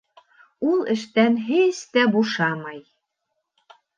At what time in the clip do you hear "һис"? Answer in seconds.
1.51-1.83